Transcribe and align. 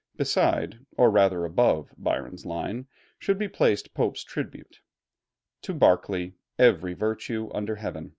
Beside, 0.17 0.79
or 0.97 1.11
rather 1.11 1.45
above, 1.45 1.93
Byron's 1.95 2.43
line 2.43 2.87
should 3.19 3.37
be 3.37 3.47
placed 3.47 3.93
Pope's 3.93 4.23
tribute: 4.23 4.81
"To 5.61 5.75
Berkeley, 5.75 6.33
every 6.57 6.95
virtue 6.95 7.51
under 7.53 7.75
Heaven." 7.75 8.09